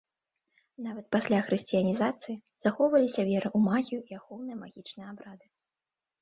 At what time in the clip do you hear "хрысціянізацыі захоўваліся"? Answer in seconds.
1.49-3.21